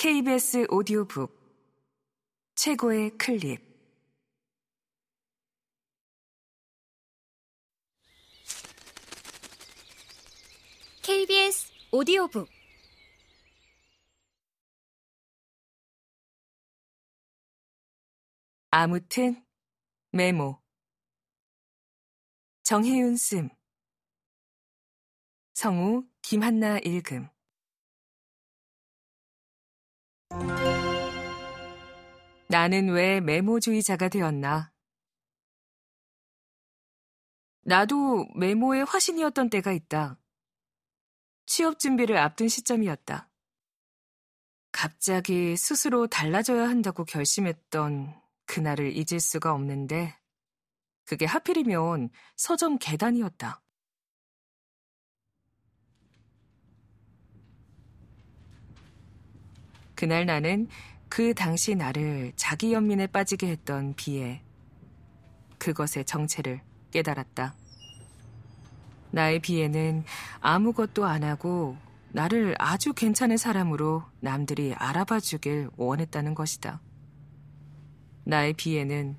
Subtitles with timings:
[0.00, 1.30] KBS 오디오북.
[2.54, 3.60] 최고의 클립.
[11.02, 12.48] KBS 오디오북.
[18.70, 19.44] 아무튼
[20.12, 20.62] 메모.
[22.62, 23.50] 정혜윤 씀
[25.52, 27.28] 성우 김한나 읽음
[32.50, 34.72] 나는 왜 메모주의자가 되었나?
[37.62, 40.18] 나도 메모의 화신이었던 때가 있다.
[41.46, 43.30] 취업 준비를 앞둔 시점이었다.
[44.72, 50.18] 갑자기 스스로 달라져야 한다고 결심했던 그날을 잊을 수가 없는데,
[51.04, 53.62] 그게 하필이면 서점 계단이었다.
[60.00, 60.66] 그날 나는
[61.10, 64.40] 그 당시 나를 자기 연민에 빠지게 했던 비에
[65.58, 67.54] 그것의 정체를 깨달았다.
[69.10, 70.04] 나의 비에는
[70.40, 71.76] 아무것도 안 하고
[72.12, 76.80] 나를 아주 괜찮은 사람으로 남들이 알아봐 주길 원했다는 것이다.
[78.24, 79.18] 나의 비에는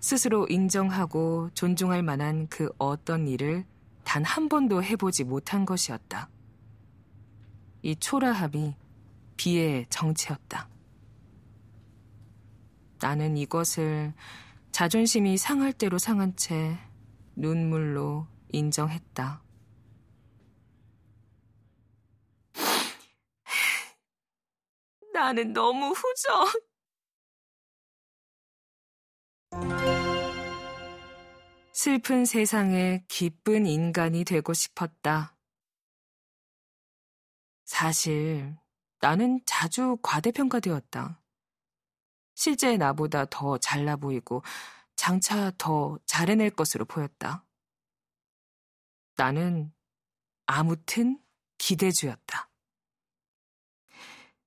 [0.00, 3.64] 스스로 인정하고 존중할 만한 그 어떤 일을
[4.02, 6.28] 단 한 번도 해보지 못한 것이었다.
[7.82, 8.74] 이 초라함이
[9.36, 10.68] 비의 정체였다.
[13.00, 14.14] 나는 이것을
[14.72, 16.78] 자존심이 상할 대로 상한 채
[17.34, 19.42] 눈물로 인정했다.
[25.12, 26.46] 나는 너무 후져.
[31.72, 35.36] 슬픈 세상에 기쁜 인간이 되고 싶었다.
[37.64, 38.56] 사실
[39.00, 41.20] 나는 자주 과대평가되었다.
[42.34, 44.42] 실제 나보다 더 잘나 보이고
[44.94, 47.44] 장차 더 잘해낼 것으로 보였다.
[49.16, 49.72] 나는
[50.46, 51.18] 아무튼
[51.58, 52.50] 기대주였다.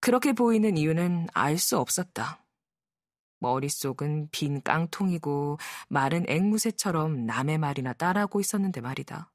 [0.00, 2.44] 그렇게 보이는 이유는 알 수 없었다.
[3.38, 5.58] 머릿속은 빈 깡통이고
[5.88, 9.32] 마른 앵무새처럼 남의 말이나 따라하고 있었는데 말이다.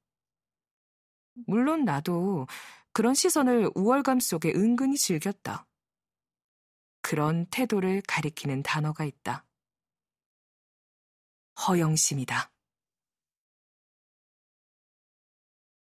[1.45, 2.47] 물론 나도
[2.97, 5.67] 그런 시선을 우월감 속에 은근히 즐겼다.
[7.03, 9.45] 그런 태도를 가리키는 단어가 있다.
[11.59, 12.51] 허영심이다.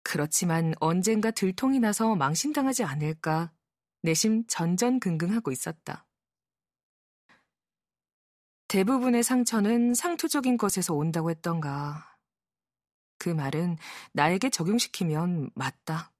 [0.01, 3.53] 그렇지만 언젠가 들통이 나서 망신당하지 않을까
[4.01, 6.07] 내심 전전긍긍하고 있었다.
[8.69, 12.17] 대부분의 상처는 상투적인 것에서 온다고 했던가.
[13.19, 13.77] 그 말은
[14.13, 16.11] 나에게 적용시키면 맞다.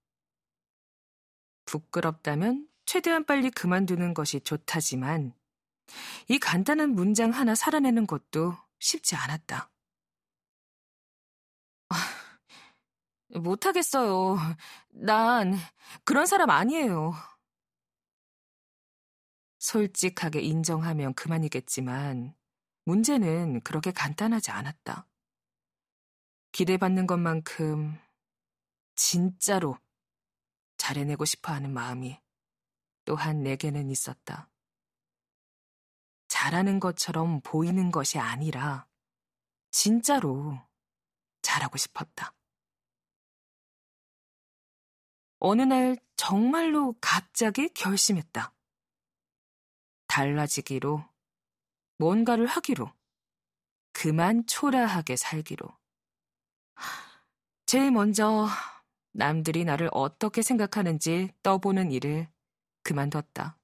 [1.67, 5.33] 부끄럽다면 최대한 빨리 그만두는 것이 좋다지만
[6.29, 9.69] 이 간단한 문장 하나 살아내는 것도 쉽지 않았다.
[11.89, 11.95] 아,
[13.39, 14.37] 못하겠어요.
[14.89, 15.55] 난
[16.03, 17.13] 그런 사람 아니에요.
[19.59, 22.33] 솔직하게 인정하면 그만이겠지만
[22.85, 25.07] 문제는 그렇게 간단하지 않았다.
[26.53, 27.99] 기대받는 것만큼
[28.95, 29.77] 진짜로
[30.77, 32.19] 잘해내고 싶어 하는 마음이
[33.05, 34.49] 또한 내게는 있었다.
[36.27, 38.87] 잘하는 것처럼 보이는 것이 아니라
[39.71, 40.59] 진짜로
[41.41, 42.33] 잘하고 싶었다.
[45.39, 48.53] 어느 날 정말로 갑자기 결심했다.
[50.07, 51.07] 달라지기로,
[51.99, 52.91] 뭔가를 하기로,
[53.93, 55.67] 그만 초라하게 살기로.
[57.65, 58.47] 제일 먼저
[59.17, 62.27] 남들이 나를 어떻게 생각하는지 떠보는 일을
[62.83, 63.57] 그만뒀다.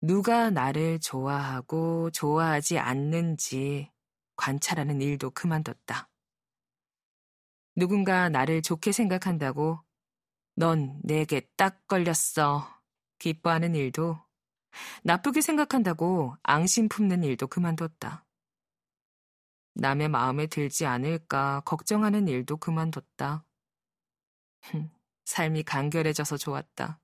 [0.00, 3.92] 누가 나를 좋아하고 좋아하지 않는지
[4.34, 6.10] 관찰하는 일도 그만뒀다.
[7.76, 9.78] 누군가 나를 좋게 생각한다고
[10.56, 12.68] 넌 내게 딱 걸렸어.
[13.18, 14.18] 기뻐하는 일도
[15.04, 18.26] 나쁘게 생각한다고 앙심 품는 일도 그만뒀다.
[19.74, 23.44] 남의 마음에 들지 않을까 걱정하는 일도 그만뒀다.
[25.24, 27.00] 삶이 간결해져서 좋았다.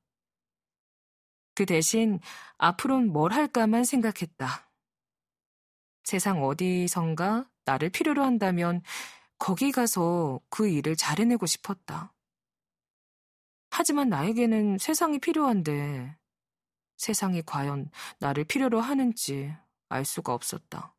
[1.54, 2.20] 그 대신
[2.58, 4.70] 앞으론 뭘 할까만 생각했다.
[6.04, 8.82] 세상 어디선가 나를 필요로 한다면
[9.38, 12.14] 거기 가서 그 일을 잘해내고 싶었다.
[13.70, 16.16] 하지만 나에게는 세상이 필요한데
[16.96, 19.54] 세상이 과연 나를 필요로 하는지
[19.88, 20.94] 알 수가 없었다.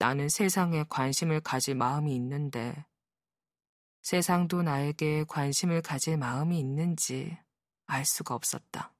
[0.00, 2.86] 나는 세상에 관심을 가질 마음이 있는데
[4.00, 7.36] 세상도 나에게 관심을 가질 마음이 있는지
[7.84, 8.94] 알 수가 없었다.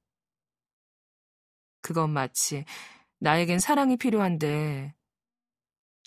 [1.81, 2.65] 그건 마치
[3.17, 4.93] 나에겐 사랑이 필요한데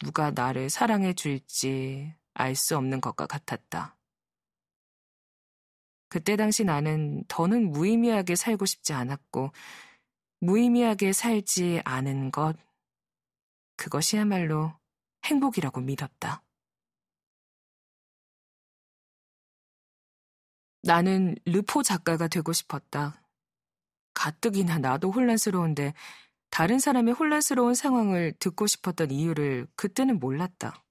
[0.05, 3.97] 누가 나를 사랑해 줄지 알 수 없는 것과 같았다.
[6.09, 9.51] 그때 당시 나는 더는 무의미하게 살고 싶지 않았고,
[10.39, 12.57] 무의미하게 살지 않은 것,
[13.77, 14.73] 그것이야말로
[15.25, 16.45] 행복이라고 믿었다.
[20.83, 23.23] 나는 르포 작가가 되고 싶었다.
[24.15, 25.95] 가뜩이나 나도 혼란스러운데
[26.51, 30.85] 다른 사람의 혼란스러운 상황을 듣고 싶었던 이유를 그때는 몰랐다.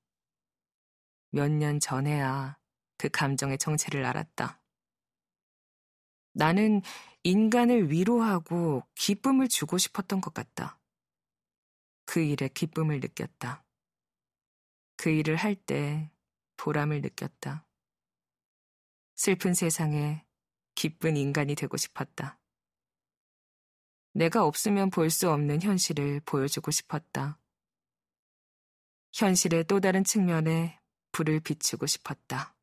[1.31, 2.57] 몇 년 전에야
[2.97, 4.61] 그 감정의 정체를 알았다.
[6.33, 6.81] 나는
[7.23, 10.79] 인간을 위로하고 기쁨을 주고 싶었던 것 같다.
[12.05, 13.62] 그 일에 기쁨을 느꼈다.
[15.03, 16.09] 그 일을 할 때
[16.55, 17.65] 보람을 느꼈다.
[19.17, 20.25] 슬픈 세상에
[20.75, 22.39] 기쁜 인간이 되고 싶었다.
[24.13, 27.37] 내가 없으면 볼 수 없는 현실을 보여주고 싶었다.
[29.11, 30.79] 현실의 또 다른 측면에
[31.11, 32.55] 불을 비추고 싶었다.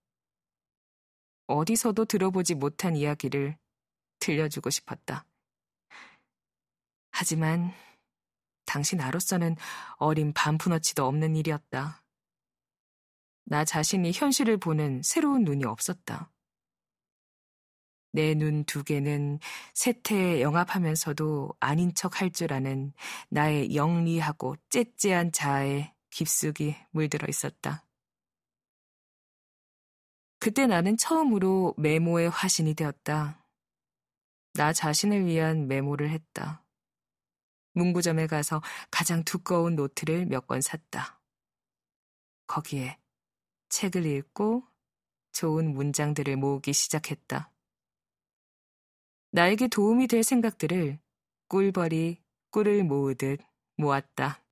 [1.46, 3.58] 어디서도 들어보지 못한 이야기를
[4.18, 5.26] 들려주고 싶었다.
[7.10, 7.74] 하지만
[8.64, 9.56] 당신 나로서는
[9.96, 12.02] 어린 반푼어치도 없는 일이었다.
[13.50, 16.30] 나 자신이 현실을 보는 새로운 눈이 없었다.
[18.12, 19.40] 내 눈 두 개는
[19.74, 22.92] 세태에 영합하면서도 아닌 척 할 줄 아는
[23.28, 27.84] 나의 영리하고 째째한 자아에 깊숙이 물들어 있었다.
[30.38, 33.44] 그때 나는 처음으로 메모의 화신이 되었다.
[34.54, 36.64] 나 자신을 위한 메모를 했다.
[37.74, 38.62] 문구점에 가서
[38.92, 41.20] 가장 두꺼운 노트를 몇 권 샀다.
[42.46, 42.99] 거기에
[43.70, 44.64] 책을 읽고
[45.32, 47.50] 좋은 문장들을 모으기 시작했다.
[49.32, 50.98] 나에게 도움이 될 생각들을
[51.48, 53.40] 꿀벌이 꿀을 모으듯
[53.76, 54.44] 모았다.